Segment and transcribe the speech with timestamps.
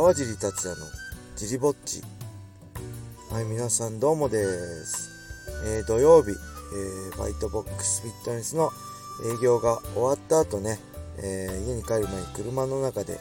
[0.00, 0.86] 川尻達也の
[1.36, 2.02] ジリぼっち。
[3.30, 4.38] はい皆さんどうもで
[4.86, 5.10] す、
[5.66, 8.70] えー、土曜日、えー、バイトボックスフィットネスの
[9.38, 10.78] 営業が終わった後ね、
[11.18, 13.18] えー、家に帰る前に車の中で、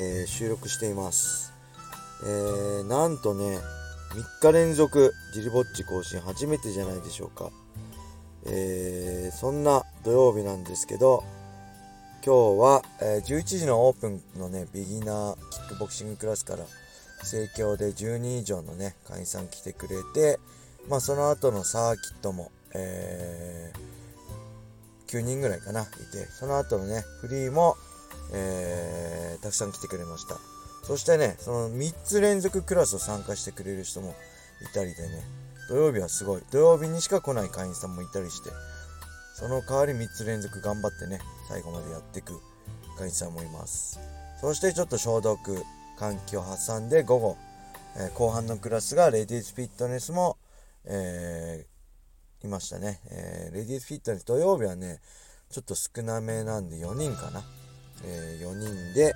[0.00, 1.52] え収録しています、
[2.26, 3.58] えなんとね
[4.40, 7.50] 3日連続ジリぼっち更新初めてじゃないでしょうか、
[8.46, 11.22] えそんな土曜日なんですけど
[12.28, 16.64] 今日は、えー、11時のオープンのね、ビギナーキックボクシングクラスから
[17.24, 20.38] 盛況で10人以上のね、会員さん来てくれて、
[20.90, 27.76] まあその後のサーキットも、えー、9人ぐらいかな、いて、その後のね、フリーも、
[28.34, 30.36] えー、たくさん来てくれました。
[30.82, 34.14] そしてね、その3つ連続クラスを参加してくれる人も
[34.70, 35.22] いたりでね、
[35.70, 36.42] 土曜日はすごい。
[36.50, 38.50] 土曜日にしか来ない会員さんもいたりして、
[39.38, 42.40] その代わり3つ連続頑張ってね、最後までやっていく
[42.98, 44.00] 会員さんもいます。
[44.40, 45.62] そしてちょっと消毒、
[45.96, 47.36] 換気を挟んで午後、
[47.96, 50.38] えー、後半のクラスがレディースフィットネスも、
[50.86, 52.98] えー、いましたね。
[53.12, 54.98] えー、レディースフィットネス土曜日はね、
[55.50, 57.44] ちょっと少なめなんで4人かな。
[58.04, 59.14] え4人で、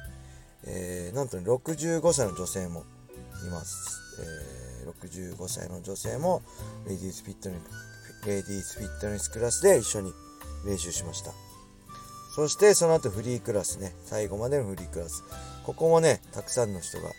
[0.69, 2.85] えなんと、65歳の女性も
[3.45, 4.01] います。
[4.21, 6.43] え65歳の女性も
[6.87, 10.13] レディースフィットネスレディースフィットネスクラスで一緒に
[10.65, 11.33] 練習しました。
[12.35, 15.25] そしてその後フリークラスね、最後までのフリークラス。
[15.65, 17.11] ここもね、たくさんの人が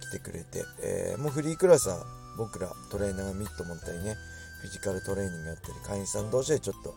[0.00, 2.04] 来てくれて、えー、もうフリークラスは
[2.36, 4.14] 僕らトレーナーがミット持ったりね、
[4.62, 6.94] フィジカルトレーニングやったり、会員さん同士でちょっと、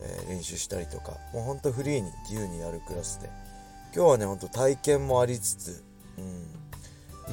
[0.00, 3.30] えー、練習したりとか、もうほんとフリーに自由にやるクラスで、
[3.94, 5.84] 今日はね、ほんと体験もありつつ、
[6.18, 6.28] うん、い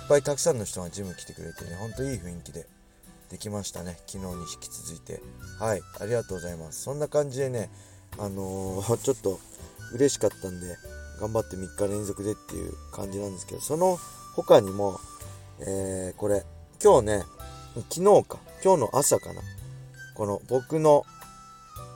[0.03, 2.67] っぱいたくさんの人がジム来てくれてね、ほんといい雰囲気で、
[3.29, 3.97] できましたね。
[4.07, 5.21] 昨日に引き続いて。
[5.59, 5.81] はい。
[5.99, 6.81] ありがとうございます。
[6.81, 7.69] そんな感じでね
[8.17, 9.39] あのー、 ちょっと
[9.93, 10.77] 嬉しかったんで
[11.19, 13.97] 頑張って3日連続でっていう感じなんですけどその
[14.35, 14.99] 他にも、
[15.59, 16.45] えー、これ
[16.83, 17.25] 今日ね
[17.89, 18.39] 昨日か。
[18.63, 19.41] 今日の朝かな。
[20.15, 21.05] この僕の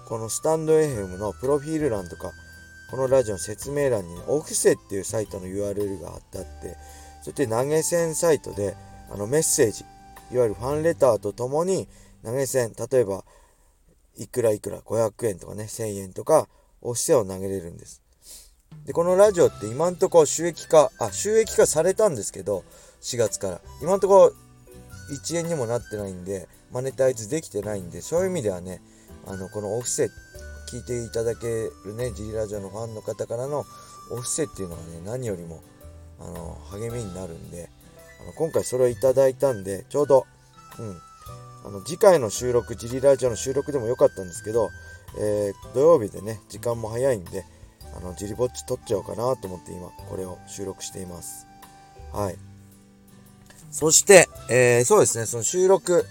[0.07, 2.31] このスタンド FM のプロフィール欄とか
[2.93, 6.77] このラジオの説明欄にね、オフセっていうサイトの URL が貼ってあって、
[7.23, 8.77] そして投げ銭サイトで
[9.09, 9.83] あのメッセージ、
[10.33, 11.87] いわゆるファンレターとともに
[12.23, 13.23] 投げ銭、例えば、
[14.17, 16.47] いくらいくら、500円とかね、1000円とか、
[16.81, 18.01] お布施を投げれるんです。
[18.85, 22.63] で、このラジオって今んとこ収益化、あ、収益化されたんですけど、
[23.01, 23.61] 4月から。
[23.81, 24.33] 今んとこ
[25.11, 28.81] 1円にもなってないんで、マネタイズできてないんで、そういう意味ではね、
[29.27, 30.09] あの、このお布施、
[30.71, 33.65] 聞いていただけるね、ジリラジオのファンの方からの
[34.11, 35.61] お布施っていうのがね、何よりも、
[36.19, 37.69] あの、励みになるんで、
[38.23, 40.25] あの今回それをいただいたんで、ちょうど、
[40.79, 40.97] うん、
[41.65, 44.69] あの次回の収録、ジリラジオの収録でもよかったんですけど、
[45.17, 47.45] えー、土曜日でね、時間も早いんで、
[47.95, 51.47] あの、ジリぼっち撮っちゃおうかなと思って今、これを収録しています。
[52.11, 52.37] はい。
[53.71, 56.05] そして、えー、そうですね、その収録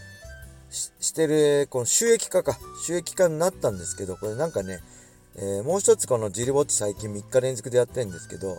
[0.70, 4.80] してる、この収益化か、収益化になったんですけど、これなんかね、
[5.36, 8.58] えー、もう一つこのジリぼっち最近3日連続でやってるんですけど、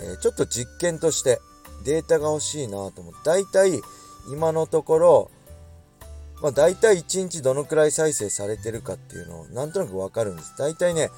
[0.00, 1.40] えー、ちょっと実験として、
[1.84, 3.80] データが欲しいなと思って、大体
[4.30, 5.30] 今のところ、
[6.42, 10.54] まあ大体1日どのくらい再生されてるかっていうのをなんとなくわかるんです。
[10.58, 11.10] 大体ね、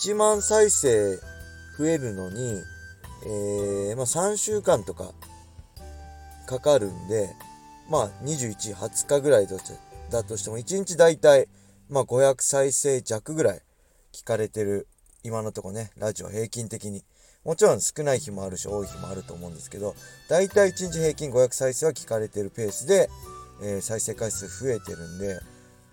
[0.00, 1.16] 1万再生
[1.78, 2.62] 増えるのに、
[3.24, 5.12] えー、まあ3週間とか
[6.46, 7.30] かかるんで、
[7.88, 9.62] まあ21、20日ぐらいだと
[10.10, 11.48] だとしても1日大体、
[11.88, 13.62] まあ500再生弱ぐらい
[14.12, 14.88] 聞かれてる
[15.22, 17.04] 今のとこね、ラジオ平均的に。
[17.48, 19.94] もちろん少ない日もあるし多い日もあると思うんですけど、
[20.28, 23.08] だいたい1日平均500再生は聞かれてるペースで、
[23.62, 25.40] えー、再生回数増えてるんで、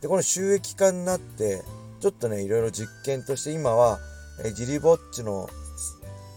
[0.02, 1.64] で、この収益化になって、
[2.02, 4.00] ちょっとね、いろいろ実験として今は、
[4.44, 5.48] えー、ジリぼっちの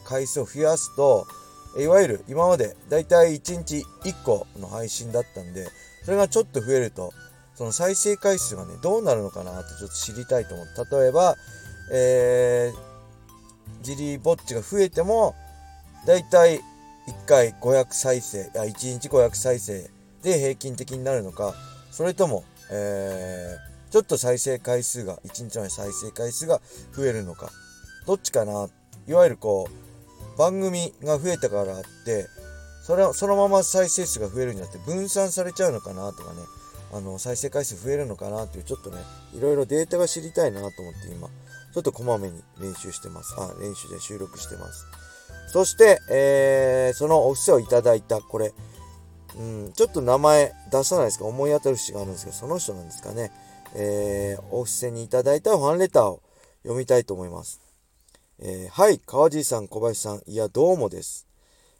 [0.05, 1.27] 回数を増やすと、
[1.81, 5.67] いわゆる今までだいたい1日1個の配信だったんで、
[6.05, 7.12] それがちょっと増えると、
[7.57, 10.67] その再生回数がね、どうなるのかなってちょっと知りたいと思う。
[11.03, 11.34] 例えば、
[11.91, 12.88] えー、
[13.83, 15.34] ジリぼっちが増えても、
[16.07, 16.60] だいたい1
[17.27, 19.91] 回500再生、あ、1日500再生
[20.22, 21.54] で平均的になるのか、
[21.91, 26.60] それとも、えー、ちょっと再生回数が、1日の再生回数が
[26.92, 27.51] 増えるのか、
[28.07, 28.69] どっちかな、
[29.07, 32.27] いわゆるこう、番組が増えたからあって、
[32.83, 36.41] それそのまま再生数が増えるんじゃなくて分散されちゃうのかなとかね、
[36.92, 38.98] あの、再生回数増えるのかなっていう、ちょっとね、
[39.34, 41.28] いろいろデータが知りたいなと思って今、
[41.72, 43.34] ちょっとこまめに練習してます。
[43.38, 44.86] あ、練習で収録してます。
[45.53, 48.53] そして、えー、そのお布施をいただいた、これ、
[49.38, 53.30] うん、ちょっと名前出さないですか思い当たる節があるんですけど、その人なんですかね。
[53.74, 56.22] えー、お布施にいただいたファンレターを
[56.62, 57.60] 読みたいと思います。
[58.41, 61.26] えー、はい、川尻さん、小林さん、いや、どうもです。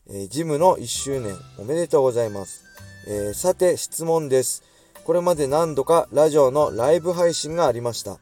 [0.08, 2.64] えー、ジムの1周年おめでとうございます。
[3.06, 4.62] えー、さて質問です。
[5.05, 8.19] これまで何度かラジオのライブ配信がありました。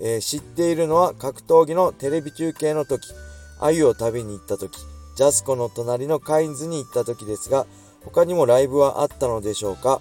[0.00, 3.12] えー、知っているのは格闘技のテレビ中継の時、
[3.60, 4.78] 鮎を食べに行った時、
[5.16, 7.66] ジャスコの隣のカインズに行った時ですが、
[8.04, 10.00] 他にもライブはあったのでしょうか、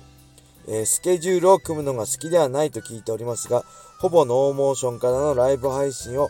[0.68, 3.64] えー、スケジュールを組むのが好きではないと聞いておりますが、
[4.00, 6.30] ほぼノーモーションからのライブ配信を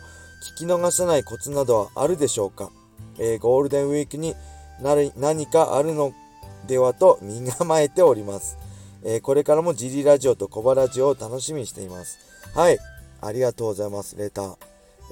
[0.57, 2.71] 聞き逃さないコツなどはあるでしょうか、
[3.17, 4.35] えー、ゴールデンウィークに
[4.81, 6.13] 何かあるの
[6.67, 8.57] ではと身構えております。
[9.03, 12.19] えー、これからもジリラジオとコバラジオを楽しみにしています。
[12.53, 12.77] はい。
[13.25, 14.15] ありがとうございます。
[14.15, 14.55] レター。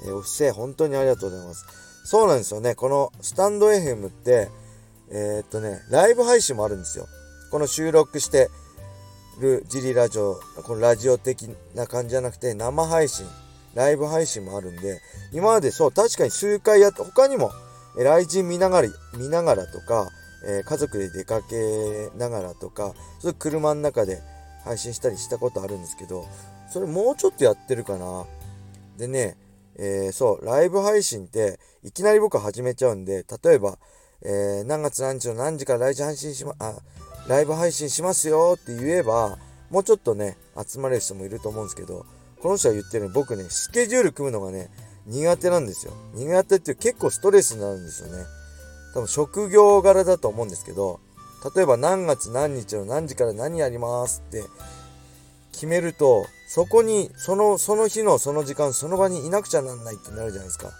[0.04, 1.66] えー、お布施、本当にありがとうございます。
[2.04, 2.74] そうなんですよね。
[2.74, 4.50] このスタンド FM って、
[5.10, 7.06] えー、っとね、ライブ配信もあるんですよ。
[7.50, 8.48] この収録して
[9.40, 13.26] るジリラジオ、このラジオ的な感じじゃなくて、生配信、
[13.74, 15.00] ライブ配信もあるんで、
[15.32, 17.50] 今までそう、確かに数回やって、他にも、
[17.98, 18.88] え来人見ながら、
[19.18, 20.08] 見ながらとか、
[20.46, 24.22] えー、家族で出かけながらとか、それ車の中で
[24.64, 26.26] 配信したりしたことあるんですけど、
[26.72, 28.24] それもうちょっとやってるかな。
[28.96, 29.36] でね、
[29.76, 33.78] えー、そう、ライブ配信って、いきなり僕始めちゃうんで、例えば、
[34.22, 36.74] えー、何月何日の何時からライブ配信しま、あ、
[37.28, 39.38] ライブ配信しますよって言えば、
[39.70, 40.36] もうちょっとね、
[40.66, 42.06] 集まれる人もいると思うんですけど、
[42.40, 44.70] この人は言ってるように僕ね、スケジュール組むのがね、
[45.06, 45.92] 苦手なんですよ。
[46.14, 48.24] 苦手っていう結構ストレスになるんですよね。
[48.94, 51.00] 多分職業柄だと思うんですけど、
[51.54, 54.44] 例えば何月何日の何時から何やりますって
[55.52, 60.70] 決めると、そこに、その、その日のその時間、その場にいなくちゃなんないってなるじゃないですか。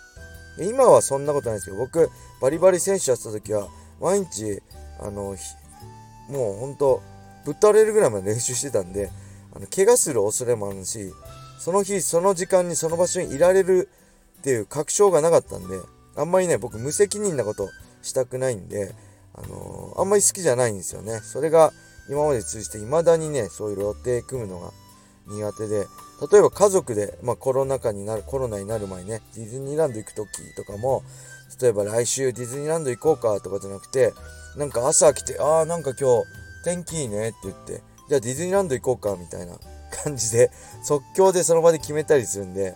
[0.59, 2.11] 今はそんなことないですけど、僕、
[2.41, 3.69] バリバリ選手やってた時は、
[4.01, 4.61] 毎日、
[5.01, 5.37] あの、
[6.29, 7.01] もうほんと、
[7.45, 9.11] ぶっ倒れるぐらいまで練習してたんで、
[9.55, 11.13] あの、怪我する恐れもあるし、
[11.59, 13.89] その日、その時間にその場所にいられる
[14.41, 15.79] っていう確証がなかったんで、
[16.17, 17.69] あんまりね、僕無責任なこと
[18.03, 18.95] したくないんで、
[19.35, 21.21] あのー、あんまり好きじゃないんですよね。
[21.21, 21.73] それが
[22.09, 24.71] 今まで通じて未だにね、そういう予定組むのが
[25.29, 25.87] 苦手で、
[26.31, 31.03] 例えば家族で、まあ、コロナ禍になる、コロナになる前ね、ディズニーランド行く時とかも、
[31.61, 34.13] 例えば来週ディズニーランド行こうかとかじゃなくて、
[34.57, 36.25] なんか朝来て、ああ、なんか今日
[36.65, 39.59] 天気いいねって言って、じゃあディズニーランド行こうかみたいな
[40.05, 40.51] 感じで、
[40.85, 42.75] 即興でその場で決めたりするんで、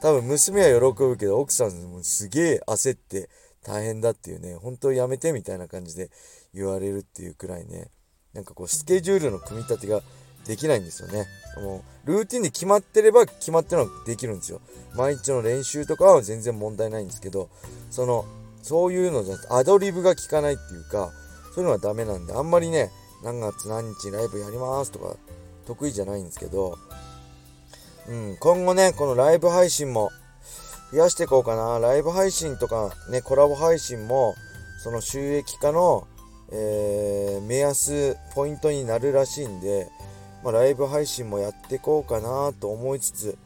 [0.00, 3.28] 多分娘は喜ぶけど、奥さんもすげえ焦って
[3.62, 6.10] 大変だっていうね、本当やめてみたいな感じで
[6.54, 7.90] 言われるっていうくらいね、
[8.36, 10.02] なんかこうスケジュールの組み立てが
[10.46, 11.26] できないんですよね。
[11.60, 14.60] もう、ルーティンで決まってれば決まってるのができるんですよ。
[14.94, 17.48] 毎日の練習とかは全然問題ないんですけど、
[17.90, 18.26] その、
[18.62, 21.10] そういうのじゃ、アドリブが効かないっていうか、
[21.54, 22.90] そういうのはダメなんで、あんまりね、
[23.24, 25.16] 何月何日ライブやりますとか、
[25.66, 26.78] 得意じゃないんですけど、
[28.08, 30.10] うん、今後ね、このライブ配信も
[30.92, 31.78] 増やしていこうかな。
[31.78, 34.34] ライブ配信とかね、コラボ配信も、
[34.84, 36.06] その収益化の、
[36.52, 39.88] えー、目安、ポイントになるらしいんで、
[40.44, 43.38] まあ、ライブ配信もやってこうかなと思いつつ、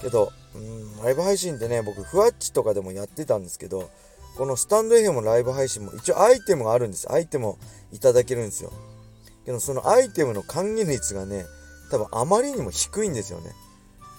[0.00, 3.90] けど、うん、ライブ配信ってね、僕、ふわっちとかでもやってたんですけど、
[4.36, 7.10] このスタンド FM のライブ配信も一応アイテムがあるんです。
[7.12, 7.58] アイテムを
[7.92, 8.72] いただけるんですよ。
[9.44, 11.44] けど、そのアイテムの還元率がね、
[11.90, 13.50] 多分あまりにも低いんですよね。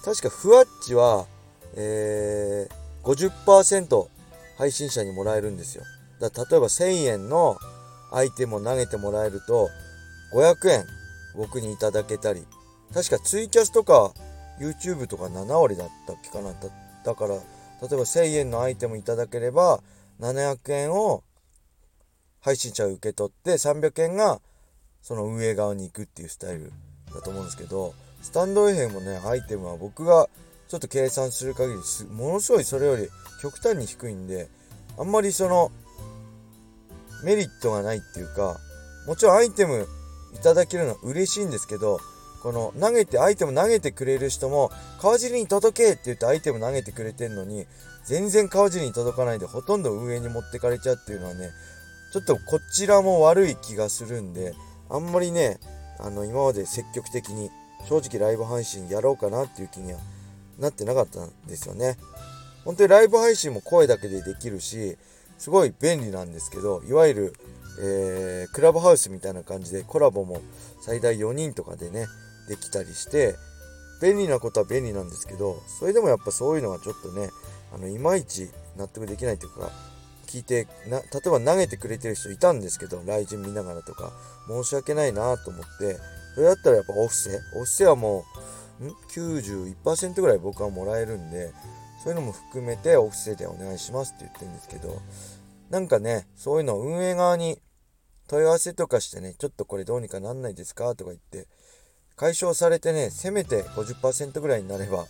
[0.03, 1.25] 確かふわっちは、
[1.75, 4.07] えー、50%
[4.57, 5.83] 配信者にもらえるんですよ。
[6.19, 7.57] だ例えば1000円の
[8.11, 9.69] アイテムを投げてもらえると、
[10.33, 10.85] 500円
[11.35, 12.45] 僕にいただけたり、
[12.93, 14.13] 確かツイキャスとか
[14.59, 16.53] YouTube とか7割だったっけかな。
[17.03, 17.41] だから、例え
[17.81, 19.81] ば1000円のアイテムいただければ、
[20.19, 21.23] 700円を
[22.41, 24.41] 配信者が受け取って、300円が
[25.01, 26.71] その運営側に行くっていうスタイル
[27.13, 30.27] だと思うんですけど、スタンド FM もね、アイテムは僕が
[30.67, 31.79] ちょっと計算する限り、
[32.11, 33.09] ものすごいそれより
[33.41, 34.49] 極端に低いんで、
[34.97, 35.71] あんまりその、
[37.23, 38.59] メリットがないっていうか、
[39.07, 39.87] もちろんアイテム
[40.33, 41.99] いただけるのは嬉しいんですけど、
[42.41, 44.71] この投げて、アイテム投げてくれる人も、
[45.01, 47.67] 川尻に届けって言ってアイテム投げてくれてんのに、
[48.05, 51.51] 全然川尻に届かないで、ほとんど運営に持ってかれちゃうっていうのはね、
[52.13, 54.53] ちょっとこちらも悪い気がするんで、
[54.89, 55.59] あんまりね、
[55.99, 57.51] あの、今まで積極的に、
[57.87, 59.99] 正直ライブ配信やろうかなっていう気には
[60.59, 61.97] なってなかったんですよね。
[62.65, 64.97] 本当にライブ配信も声だけでできるし、
[65.39, 67.33] すごい便利なんですけど、いわゆる、
[67.81, 70.41] えー、クラブハウスみたいな感じでコラボも
[70.81, 72.05] 最大4人とかでね、
[72.49, 73.35] できたりして、
[74.01, 77.29] 便利なことは便利なんですけど、それでもやっぱそういうのはちょっとね、
[77.73, 79.71] あの、いまいち納得できないというか、
[80.27, 84.11] 聞いてな、例えば投げてくれてる人いたんですけど、雷神見ながらとか、
[84.47, 85.97] 申し訳ないなと思って、
[86.35, 88.25] それだったらやっぱオフセオフセはも
[88.79, 91.51] う、ん ?91% ぐらい僕はもらえるんで、
[92.03, 95.01] そういうのも含めてオフセでお願いしますって言ってるんですけど、
[95.69, 97.59] なんかね、そういうのを運営側に
[98.27, 101.47] 問い合わせとかしてね、ちょっとこれどうにかなんないですかとか言って、
[102.15, 105.05] 解消されてね、せめて50%ぐらいになれば、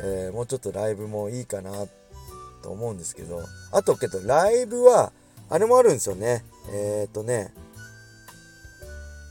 [0.00, 1.86] えー、もうちょっとライブもいいかな
[2.62, 3.42] と思うんですけど、
[3.72, 5.12] あとけど、ライブは、
[5.50, 6.44] あれもあるんですよね。
[6.70, 7.52] えっ、ー、とね、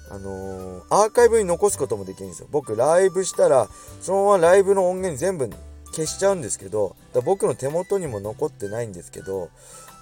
[0.09, 2.47] あのー、アーカイブに残すこともできるんですよ。
[2.49, 3.67] 僕、ライブしたら、
[4.01, 5.49] そのままライブの音源全部
[5.97, 9.49] 消しちゃうんですけど、僕の手元にも残ってないんですけど、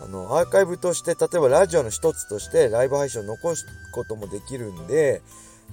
[0.02, 5.22] あの、アーカイブとして、例えばラジオの一つとしてライブ配信を残すこともできるんで、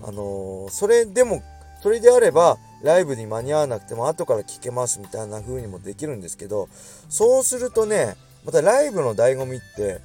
[0.05, 1.43] あのー、それでも、
[1.83, 6.69] それであれば、ライブに間に合わなくても後から聞けますみたいな風にもできるんですけど、
[7.09, 10.01] そうするとね、またライブの醍醐味って、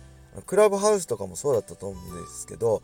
[0.47, 2.81] クラブハウスとかもそうだったと思うんですけど、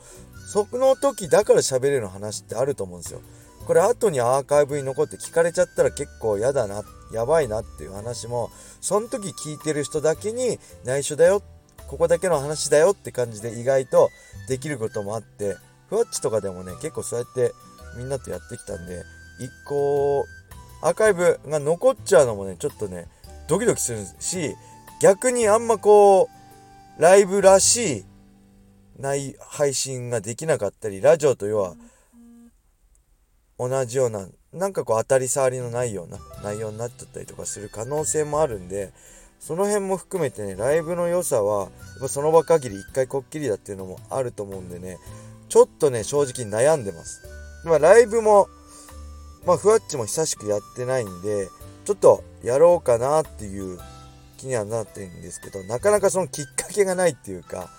[0.48, 3.22] その時だから喋れる話ってあると思うんですよ。
[3.66, 8.50] これ後にアーカイブに残って聞かれちゃったら結構嫌だな、やばいなっていう話も、
[8.82, 11.42] その時聞いてる人だけに内緒だよ、
[11.88, 14.10] ここだけの話だよって感じで意外と
[14.48, 15.56] できることもあって、
[15.90, 17.54] ふわっちとかでもね、結構そうやって
[17.98, 19.04] みんなとやってきたんで、
[19.40, 20.26] 一個、
[20.82, 23.08] アーカイブが残っちゃうのもね、ちょっとね、
[23.48, 24.56] ドキドキするし、
[25.02, 26.30] 逆にあんまこ
[26.98, 28.06] う、ライブらしい
[29.00, 31.76] ない配信ができなかったり、ラジオと要は
[33.68, 38.94] 同じような、なんかこう当たり障りのないような内容になっちゃったりとかする可能性もあるんで、
[39.40, 41.70] その辺も含めてね、ライブの良さは、
[42.08, 44.98] その場限り一回こっきりだっていうのもあると思うんでね、
[45.50, 47.22] ちょっとね、正直悩んでます。
[47.66, 48.48] まあ、ライブも、
[49.46, 51.50] まあ、ふわっちも久しくやってないんで、
[51.86, 53.78] ちょっとやろうかなっていう
[54.38, 57.70] 気にはなってるんですけど、なかなかそのきっかけがないっていうか、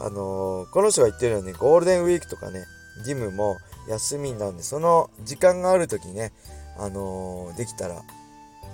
[0.00, 2.64] あのー、この人が言ってるようにゴールデンウィークとかね、
[2.98, 6.32] 義務も休みなんで、その時間がある時ね、
[6.78, 8.02] あのー、できたら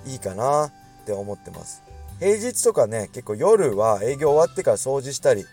[0.05, 0.71] いいかなっ
[1.05, 1.81] て思ってます。
[2.19, 5.45] 平日とかね、結構夜は営業終わってから掃除したり、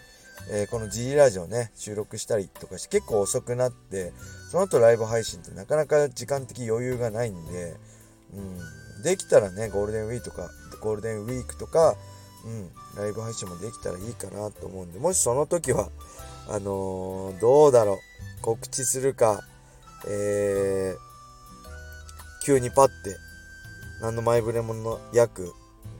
[0.50, 4.12] えー、この G ラジオね、収録したりとかして結構遅くなって、
[4.50, 7.75] その後ライブ配信ってなかなか時間的余裕がないんで、
[8.35, 10.50] うん、できたらね、ゴールデンウィークとか、
[10.81, 11.97] ゴールデンウィークとか、
[12.45, 15.91] うん、ライブ配信もできたらいいかなと思うんで、もしその時は、
[16.49, 17.99] あのー、どうだろう、
[18.43, 19.43] 告知するか、
[20.07, 23.17] えー、急にパッて、
[24.01, 25.53] 何の前触れもの約、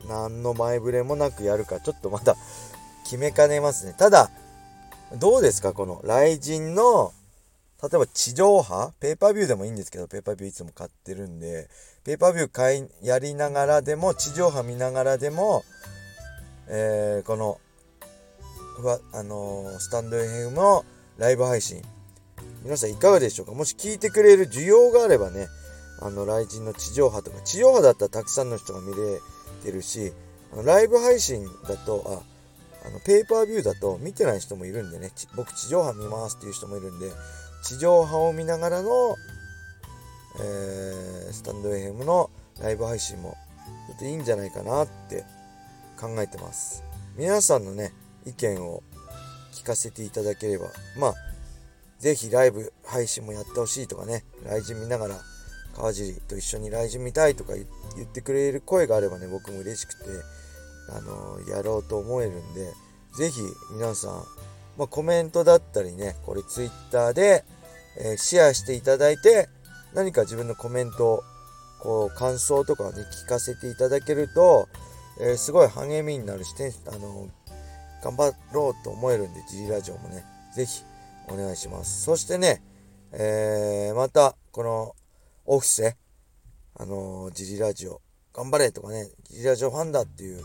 [0.09, 2.37] 何の前触れもなくやるか、ちょっとまた
[3.05, 3.95] 決めかねますね。
[3.97, 4.31] ただ、
[5.19, 5.73] どうですか？
[5.73, 7.13] この、雷神の、
[7.83, 8.93] 例えば地上波？
[8.99, 11.69] ペーパービューでもいいんですけど、ペーパービューいつも買ってるんで、
[12.05, 15.65] ペーパービュー買い、やりながらでも、地上波見ながらでも、
[16.69, 17.61] えー、この、
[19.13, 20.85] あのー、スタンド FM の
[21.19, 21.83] ライブ配信、
[22.65, 23.53] 皆さんいかがでしょうか？
[23.53, 25.49] もし聞いてくれる需要があればね、
[26.01, 29.21] あの、雷神の地上波とか、地上波だったらたくさんの人が見れ
[29.65, 30.13] てるし、
[30.53, 32.23] あのライブ配信だと、
[32.85, 37.11] あ、あの、ペーパービューだと見てない人もいるんでね、僕地上波見ますっていう人もいるんで、
[37.65, 39.17] 地上波を見ながらの、
[40.41, 43.37] えー、スタンド FM のライブ配信も、
[43.89, 45.25] ちょっといいんじゃないかなって
[46.01, 46.83] 考えてます。
[47.17, 47.93] 皆さんのね、
[48.27, 48.83] 意見を
[49.53, 50.67] 聞かせていただければ、
[50.97, 51.15] まあ、
[52.03, 55.21] ぜひライブ配信もやってほしいとかね、ライジン見ながら
[55.77, 57.65] 川尻と一緒にライジン見たいとか言
[58.05, 60.05] ってくれる声があればね、僕も嬉しくて、
[60.91, 62.67] あのー、やろうと思えるんで、
[63.17, 63.41] ぜひ
[63.73, 64.11] 皆さん、
[64.77, 67.45] まあ、コメントだったりね、これ Twitter で、
[68.01, 69.49] えー、シェアしていただいて、
[69.95, 71.23] 何か自分のコメント、
[71.81, 74.69] こう、感想とかをね、聞かせていただけると、
[75.21, 76.53] えー、すごい励みになるし、
[76.89, 77.29] あの
[78.03, 80.25] 頑張ろうと思えるんで、ジリラジオもね、
[80.57, 80.83] ぜひ
[81.29, 82.03] お願いします。
[82.03, 82.63] そしてね、
[83.13, 84.95] えー、また、この、
[85.45, 85.97] オフィス
[86.75, 88.01] あのー、ジリラジオ、
[88.33, 90.43] 頑張れとかね、ジリラジオファンだっていう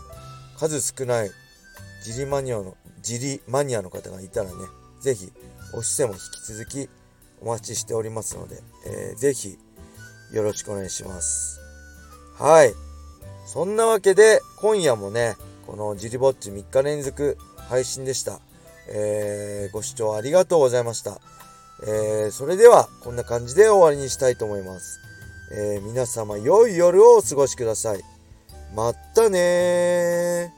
[0.58, 1.30] 数少ない
[2.02, 4.54] ジリマニアの、ジリマニアの方がいたらね、
[5.00, 5.32] ぜひ、
[5.72, 6.88] オフィスも引き続き
[7.40, 9.58] お待ちしておりますので、えー、ぜひ、
[10.32, 11.60] よろしくお願いします。
[12.34, 12.74] はい。
[13.46, 18.40] そんなわけで、今夜もね、このジリぼっち3日連続配信でした。
[18.90, 21.20] えー、ご視聴ありがとうございました。
[21.86, 25.00] えー、それでは、こんな感じで終わりにしたいと思います。
[25.52, 28.00] えー、皆様良い夜をお過ごしください。
[28.74, 30.57] まったねー。